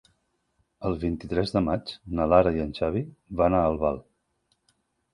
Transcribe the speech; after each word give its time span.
El 0.89 0.97
vint-i-tres 1.03 1.53
de 1.57 1.63
maig 1.67 1.93
na 2.21 2.27
Lara 2.33 2.57
i 2.59 2.65
en 2.67 2.75
Xavi 2.81 3.07
van 3.43 3.59
a 3.61 3.65
Albal. 3.71 4.05